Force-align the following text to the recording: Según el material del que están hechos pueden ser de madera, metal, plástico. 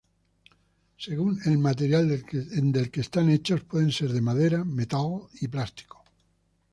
Según 0.97 1.39
el 1.45 1.59
material 1.59 2.09
del 2.09 2.89
que 2.91 3.01
están 3.01 3.29
hechos 3.29 3.61
pueden 3.61 3.91
ser 3.91 4.11
de 4.11 4.21
madera, 4.21 4.65
metal, 4.65 5.27
plástico. 5.51 6.03